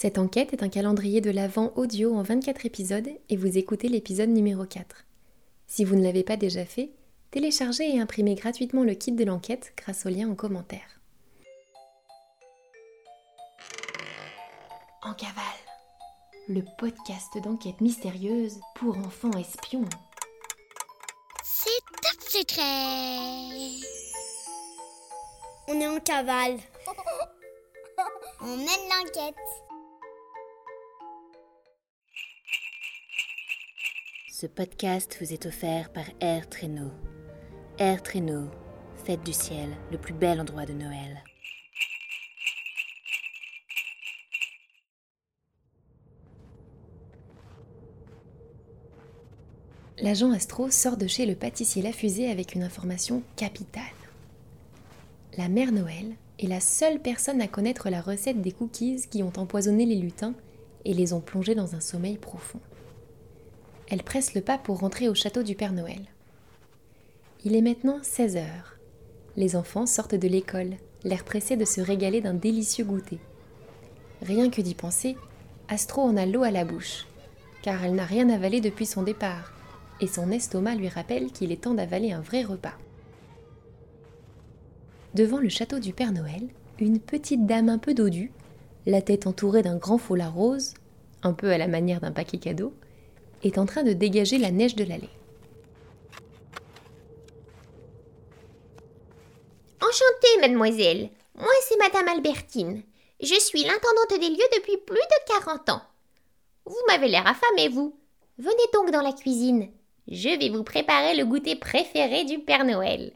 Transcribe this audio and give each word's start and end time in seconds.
Cette 0.00 0.18
enquête 0.18 0.52
est 0.52 0.62
un 0.62 0.68
calendrier 0.68 1.20
de 1.20 1.32
l'Avent 1.32 1.72
audio 1.74 2.14
en 2.14 2.22
24 2.22 2.64
épisodes 2.66 3.08
et 3.30 3.36
vous 3.36 3.58
écoutez 3.58 3.88
l'épisode 3.88 4.28
numéro 4.28 4.64
4. 4.64 5.04
Si 5.66 5.84
vous 5.84 5.96
ne 5.96 6.04
l'avez 6.04 6.22
pas 6.22 6.36
déjà 6.36 6.64
fait, 6.64 6.92
téléchargez 7.32 7.96
et 7.96 7.98
imprimez 7.98 8.36
gratuitement 8.36 8.84
le 8.84 8.94
kit 8.94 9.10
de 9.10 9.24
l'enquête 9.24 9.72
grâce 9.76 10.06
au 10.06 10.08
lien 10.08 10.28
en 10.28 10.36
commentaire. 10.36 11.00
En 15.02 15.14
cavale, 15.14 15.42
le 16.46 16.62
podcast 16.78 17.36
d'enquête 17.42 17.80
mystérieuse 17.80 18.60
pour 18.76 18.96
enfants 18.98 19.32
espions. 19.32 19.88
C'est 21.42 21.70
top 22.02 22.22
secret. 22.22 23.80
On 25.66 25.80
est 25.80 25.88
en 25.88 25.98
cavale. 25.98 26.58
On 28.40 28.56
mène 28.56 28.88
l'enquête. 28.88 29.34
Ce 34.40 34.46
podcast 34.46 35.16
vous 35.20 35.32
est 35.32 35.46
offert 35.46 35.90
par 35.90 36.04
Air 36.20 36.48
Traîneau. 36.48 36.92
Air 37.78 38.04
Traîneau, 38.04 38.48
fête 39.04 39.24
du 39.24 39.32
ciel, 39.32 39.68
le 39.90 39.98
plus 39.98 40.14
bel 40.14 40.40
endroit 40.40 40.64
de 40.64 40.74
Noël. 40.74 41.24
L'agent 50.00 50.30
Astro 50.30 50.70
sort 50.70 50.96
de 50.96 51.08
chez 51.08 51.26
le 51.26 51.34
pâtissier 51.34 51.82
La 51.82 51.90
Fusée 51.90 52.30
avec 52.30 52.54
une 52.54 52.62
information 52.62 53.24
capitale. 53.34 53.82
La 55.36 55.48
mère 55.48 55.72
Noël 55.72 56.14
est 56.38 56.46
la 56.46 56.60
seule 56.60 57.00
personne 57.00 57.40
à 57.40 57.48
connaître 57.48 57.90
la 57.90 58.00
recette 58.00 58.40
des 58.40 58.52
cookies 58.52 59.02
qui 59.10 59.24
ont 59.24 59.32
empoisonné 59.36 59.84
les 59.84 59.96
lutins 59.96 60.34
et 60.84 60.94
les 60.94 61.12
ont 61.12 61.20
plongés 61.20 61.56
dans 61.56 61.74
un 61.74 61.80
sommeil 61.80 62.18
profond. 62.18 62.60
Elle 63.90 64.02
presse 64.02 64.34
le 64.34 64.42
pas 64.42 64.58
pour 64.58 64.80
rentrer 64.80 65.08
au 65.08 65.14
château 65.14 65.42
du 65.42 65.54
Père 65.54 65.72
Noël. 65.72 66.02
Il 67.44 67.56
est 67.56 67.62
maintenant 67.62 67.98
16 68.02 68.36
heures. 68.36 68.76
Les 69.36 69.56
enfants 69.56 69.86
sortent 69.86 70.14
de 70.14 70.28
l'école, 70.28 70.74
l'air 71.04 71.24
pressé 71.24 71.56
de 71.56 71.64
se 71.64 71.80
régaler 71.80 72.20
d'un 72.20 72.34
délicieux 72.34 72.84
goûter. 72.84 73.18
Rien 74.20 74.50
que 74.50 74.60
d'y 74.60 74.74
penser, 74.74 75.16
Astro 75.68 76.02
en 76.02 76.16
a 76.16 76.26
l'eau 76.26 76.42
à 76.42 76.50
la 76.50 76.64
bouche, 76.64 77.06
car 77.62 77.82
elle 77.82 77.94
n'a 77.94 78.04
rien 78.04 78.28
avalé 78.28 78.60
depuis 78.60 78.84
son 78.84 79.02
départ, 79.02 79.52
et 80.00 80.06
son 80.06 80.30
estomac 80.30 80.74
lui 80.74 80.88
rappelle 80.88 81.30
qu'il 81.32 81.52
est 81.52 81.62
temps 81.62 81.74
d'avaler 81.74 82.12
un 82.12 82.20
vrai 82.20 82.42
repas. 82.42 82.76
Devant 85.14 85.38
le 85.38 85.48
château 85.48 85.78
du 85.78 85.92
Père 85.92 86.12
Noël, 86.12 86.48
une 86.78 87.00
petite 87.00 87.46
dame 87.46 87.68
un 87.68 87.78
peu 87.78 87.94
dodue, 87.94 88.32
la 88.86 89.00
tête 89.00 89.26
entourée 89.26 89.62
d'un 89.62 89.76
grand 89.76 89.98
foulard 89.98 90.34
rose, 90.34 90.74
un 91.22 91.32
peu 91.32 91.50
à 91.50 91.58
la 91.58 91.68
manière 91.68 92.00
d'un 92.00 92.12
paquet 92.12 92.38
cadeau, 92.38 92.74
est 93.42 93.58
en 93.58 93.66
train 93.66 93.82
de 93.82 93.92
dégager 93.92 94.38
la 94.38 94.50
neige 94.50 94.76
de 94.76 94.84
l'allée. 94.84 95.10
Enchantée, 99.80 100.40
mademoiselle. 100.40 101.10
Moi, 101.34 101.46
c'est 101.68 101.78
Madame 101.78 102.08
Albertine. 102.08 102.82
Je 103.20 103.38
suis 103.40 103.62
l'intendante 103.62 104.20
des 104.20 104.28
lieux 104.28 104.48
depuis 104.56 104.76
plus 104.76 104.96
de 104.96 105.32
40 105.44 105.70
ans. 105.70 105.82
Vous 106.66 106.76
m'avez 106.88 107.08
l'air 107.08 107.26
affamée, 107.26 107.68
vous. 107.68 107.96
Venez 108.38 108.56
donc 108.72 108.90
dans 108.90 109.00
la 109.00 109.12
cuisine. 109.12 109.68
Je 110.08 110.38
vais 110.38 110.48
vous 110.50 110.64
préparer 110.64 111.16
le 111.16 111.24
goûter 111.24 111.56
préféré 111.56 112.24
du 112.24 112.38
Père 112.38 112.64
Noël. 112.64 113.12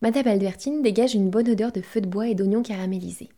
Madame 0.00 0.26
Albertine 0.26 0.82
dégage 0.82 1.14
une 1.14 1.30
bonne 1.30 1.48
odeur 1.48 1.70
de 1.70 1.80
feu 1.80 2.00
de 2.00 2.08
bois 2.08 2.28
et 2.28 2.34
d'oignons 2.34 2.62
caramélisés. 2.62 3.30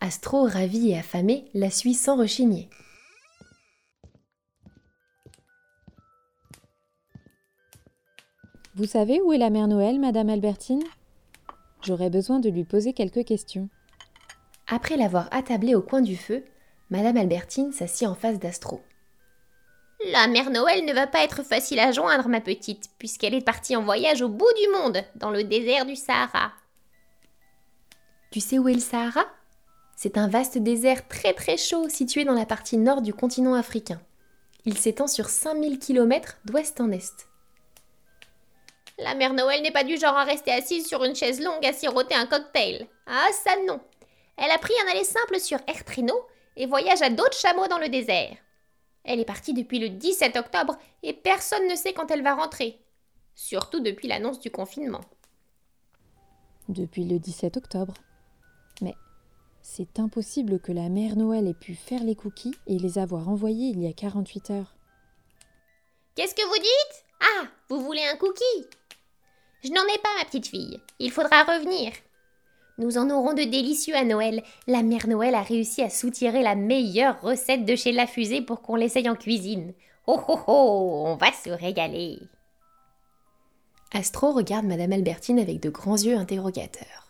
Astro, 0.00 0.44
ravi 0.44 0.90
et 0.90 0.98
affamé, 0.98 1.46
la 1.54 1.70
suit 1.70 1.94
sans 1.94 2.16
rechigner. 2.16 2.68
Vous 8.76 8.84
savez 8.84 9.22
où 9.22 9.32
est 9.32 9.38
la 9.38 9.48
mère 9.48 9.68
Noël, 9.68 9.98
Madame 9.98 10.28
Albertine? 10.28 10.82
J'aurais 11.80 12.10
besoin 12.10 12.40
de 12.40 12.50
lui 12.50 12.64
poser 12.64 12.92
quelques 12.92 13.24
questions. 13.24 13.70
Après 14.66 14.98
l'avoir 14.98 15.28
attablée 15.30 15.74
au 15.74 15.80
coin 15.80 16.02
du 16.02 16.14
feu, 16.14 16.44
Madame 16.90 17.16
Albertine 17.16 17.72
s'assit 17.72 18.06
en 18.06 18.14
face 18.14 18.38
d'Astro. 18.38 18.82
La 20.12 20.26
mère 20.26 20.50
Noël 20.50 20.84
ne 20.84 20.92
va 20.92 21.06
pas 21.06 21.24
être 21.24 21.42
facile 21.42 21.78
à 21.78 21.90
joindre, 21.90 22.28
ma 22.28 22.42
petite, 22.42 22.90
puisqu'elle 22.98 23.32
est 23.32 23.40
partie 23.40 23.76
en 23.76 23.82
voyage 23.82 24.20
au 24.20 24.28
bout 24.28 24.52
du 24.62 24.70
monde, 24.78 25.02
dans 25.14 25.30
le 25.30 25.42
désert 25.42 25.86
du 25.86 25.96
Sahara. 25.96 26.52
Tu 28.30 28.40
sais 28.40 28.58
où 28.58 28.68
est 28.68 28.74
le 28.74 28.80
Sahara? 28.80 29.24
C'est 29.96 30.18
un 30.18 30.28
vaste 30.28 30.58
désert 30.58 31.08
très 31.08 31.32
très 31.32 31.56
chaud 31.56 31.88
situé 31.88 32.26
dans 32.26 32.34
la 32.34 32.44
partie 32.44 32.76
nord 32.76 33.00
du 33.00 33.14
continent 33.14 33.54
africain. 33.54 34.02
Il 34.66 34.76
s'étend 34.76 35.06
sur 35.06 35.30
5000 35.30 35.78
km 35.78 36.36
d'ouest 36.44 36.78
en 36.82 36.90
est. 36.90 37.26
La 38.98 39.14
mère 39.14 39.34
Noël 39.34 39.62
n'est 39.62 39.72
pas 39.72 39.84
du 39.84 39.98
genre 39.98 40.16
à 40.16 40.24
rester 40.24 40.52
assise 40.52 40.86
sur 40.86 41.04
une 41.04 41.14
chaise 41.14 41.40
longue 41.40 41.64
à 41.66 41.72
siroter 41.72 42.14
un 42.14 42.26
cocktail. 42.26 42.86
Ah, 43.06 43.28
ça 43.44 43.56
non 43.66 43.80
Elle 44.36 44.50
a 44.50 44.58
pris 44.58 44.72
un 44.84 44.90
aller 44.90 45.04
simple 45.04 45.38
sur 45.38 45.58
Air 45.66 45.84
Traîneau 45.84 46.26
et 46.56 46.66
voyage 46.66 47.02
à 47.02 47.10
d'autres 47.10 47.36
chameaux 47.36 47.68
dans 47.68 47.78
le 47.78 47.90
désert. 47.90 48.36
Elle 49.04 49.20
est 49.20 49.26
partie 49.26 49.52
depuis 49.52 49.78
le 49.78 49.90
17 49.90 50.36
octobre 50.36 50.78
et 51.02 51.12
personne 51.12 51.68
ne 51.68 51.76
sait 51.76 51.92
quand 51.92 52.10
elle 52.10 52.22
va 52.22 52.34
rentrer. 52.34 52.80
Surtout 53.34 53.80
depuis 53.80 54.08
l'annonce 54.08 54.40
du 54.40 54.50
confinement. 54.50 55.02
Depuis 56.68 57.04
le 57.04 57.18
17 57.18 57.58
octobre. 57.58 57.94
Mais 58.80 58.94
c'est 59.60 60.00
impossible 60.00 60.58
que 60.58 60.72
la 60.72 60.88
mère 60.88 61.16
Noël 61.16 61.46
ait 61.46 61.54
pu 61.54 61.74
faire 61.74 62.02
les 62.02 62.16
cookies 62.16 62.56
et 62.66 62.78
les 62.78 62.98
avoir 62.98 63.28
envoyés 63.28 63.68
il 63.68 63.82
y 63.82 63.86
a 63.86 63.92
48 63.92 64.50
heures. 64.50 64.74
Qu'est-ce 66.14 66.34
que 66.34 66.46
vous 66.46 66.58
dites? 66.58 67.04
Ah, 67.20 67.46
vous 67.68 67.82
voulez 67.82 68.02
un 68.02 68.16
cookie? 68.16 68.66
Je 69.64 69.70
n'en 69.70 69.82
ai 69.82 69.98
pas, 69.98 70.08
ma 70.18 70.24
petite 70.24 70.46
fille. 70.46 70.80
Il 70.98 71.10
faudra 71.10 71.42
revenir. 71.44 71.92
Nous 72.78 72.98
en 72.98 73.08
aurons 73.10 73.32
de 73.32 73.42
délicieux 73.42 73.96
à 73.96 74.04
Noël. 74.04 74.42
La 74.66 74.82
mère 74.82 75.06
Noël 75.08 75.34
a 75.34 75.42
réussi 75.42 75.82
à 75.82 75.90
soutirer 75.90 76.42
la 76.42 76.54
meilleure 76.54 77.20
recette 77.22 77.64
de 77.64 77.74
chez 77.74 77.92
La 77.92 78.06
Fusée 78.06 78.42
pour 78.42 78.60
qu'on 78.60 78.76
l'essaye 78.76 79.08
en 79.08 79.16
cuisine. 79.16 79.72
Oh 80.06 80.20
oh 80.28 80.40
oh, 80.46 81.02
on 81.06 81.16
va 81.16 81.32
se 81.32 81.50
régaler. 81.50 82.20
Astro 83.92 84.32
regarde 84.32 84.66
Madame 84.66 84.92
Albertine 84.92 85.38
avec 85.38 85.60
de 85.60 85.70
grands 85.70 85.96
yeux 85.96 86.16
interrogateurs. 86.16 87.08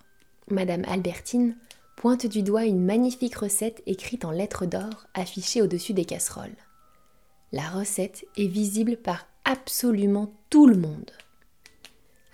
Madame 0.48 0.84
Albertine 0.88 1.56
pointe 1.96 2.26
du 2.26 2.42
doigt 2.42 2.64
une 2.64 2.84
magnifique 2.84 3.36
recette 3.36 3.82
écrite 3.86 4.24
en 4.24 4.30
lettres 4.30 4.66
d'or 4.66 5.06
affichée 5.14 5.62
au-dessus 5.62 5.94
des 5.94 6.04
casseroles. 6.04 6.56
La 7.52 7.68
recette 7.68 8.24
est 8.36 8.46
visible 8.46 8.96
par 8.96 9.26
absolument 9.44 10.32
tout 10.50 10.66
le 10.66 10.76
monde. 10.76 11.10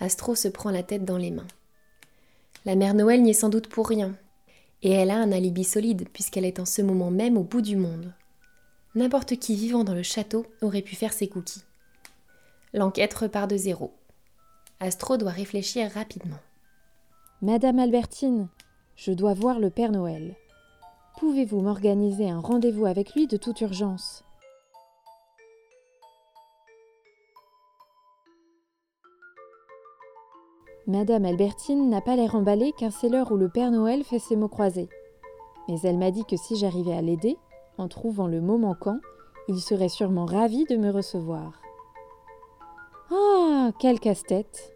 Astro 0.03 0.35
se 0.35 0.49
prend 0.49 0.69
la 0.69 0.83
tête 0.83 1.05
dans 1.05 1.15
les 1.15 1.31
mains. 1.31 1.47
La 2.65 2.75
mère 2.75 2.93
Noël 2.93 3.21
n'y 3.23 3.29
est 3.29 3.33
sans 3.33 3.47
doute 3.47 3.69
pour 3.69 3.87
rien. 3.87 4.13
Et 4.81 4.91
elle 4.91 5.09
a 5.09 5.15
un 5.15 5.31
alibi 5.31 5.63
solide, 5.63 6.09
puisqu'elle 6.11 6.43
est 6.43 6.59
en 6.59 6.65
ce 6.65 6.81
moment 6.81 7.09
même 7.09 7.37
au 7.37 7.43
bout 7.43 7.61
du 7.61 7.77
monde. 7.77 8.11
N'importe 8.95 9.37
qui 9.37 9.55
vivant 9.55 9.85
dans 9.85 9.93
le 9.93 10.03
château 10.03 10.45
aurait 10.61 10.81
pu 10.81 10.97
faire 10.97 11.13
ses 11.13 11.29
cookies. 11.29 11.63
L'enquête 12.73 13.13
repart 13.13 13.49
de 13.49 13.55
zéro. 13.55 13.93
Astro 14.81 15.15
doit 15.15 15.31
réfléchir 15.31 15.89
rapidement. 15.91 16.39
Madame 17.41 17.79
Albertine, 17.79 18.49
je 18.97 19.13
dois 19.13 19.33
voir 19.33 19.61
le 19.61 19.69
Père 19.69 19.93
Noël. 19.93 20.35
Pouvez-vous 21.17 21.61
m'organiser 21.61 22.29
un 22.29 22.41
rendez-vous 22.41 22.87
avec 22.87 23.13
lui 23.13 23.25
de 23.27 23.37
toute 23.37 23.61
urgence? 23.61 24.25
Madame 30.85 31.23
Albertine 31.23 31.89
n'a 31.89 32.01
pas 32.01 32.17
l'air 32.17 32.35
emballée 32.35 32.73
car 32.77 32.91
c'est 32.91 33.07
l'heure 33.07 33.31
où 33.31 33.37
le 33.37 33.47
Père 33.47 33.71
Noël 33.71 34.03
fait 34.03 34.19
ses 34.19 34.35
mots 34.35 34.49
croisés. 34.49 34.89
Mais 35.69 35.79
elle 35.83 35.97
m'a 35.97 36.11
dit 36.11 36.25
que 36.25 36.35
si 36.35 36.57
j'arrivais 36.57 36.93
à 36.93 37.01
l'aider, 37.01 37.37
en 37.77 37.87
trouvant 37.87 38.27
le 38.27 38.41
mot 38.41 38.57
manquant, 38.57 38.99
il 39.47 39.61
serait 39.61 39.87
sûrement 39.87 40.25
ravi 40.25 40.65
de 40.65 40.75
me 40.75 40.91
recevoir. 40.91 41.61
Ah, 43.11 43.71
quel 43.79 44.01
casse-tête 44.01 44.75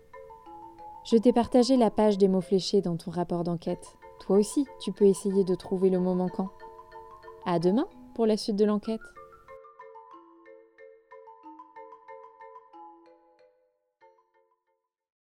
Je 1.03 1.17
t'ai 1.17 1.33
partagé 1.33 1.75
la 1.75 1.91
page 1.91 2.17
des 2.17 2.29
mots 2.29 2.41
fléchés 2.41 2.81
dans 2.81 2.95
ton 2.95 3.11
rapport 3.11 3.43
d'enquête. 3.43 3.97
Toi 4.21 4.37
aussi, 4.37 4.65
tu 4.79 4.93
peux 4.93 5.05
essayer 5.05 5.43
de 5.43 5.55
trouver 5.55 5.89
le 5.89 5.99
mot 5.99 6.13
manquant. 6.13 6.49
À 7.45 7.59
demain 7.59 7.87
pour 8.15 8.25
la 8.25 8.37
suite 8.37 8.55
de 8.55 8.65
l'enquête. 8.65 9.01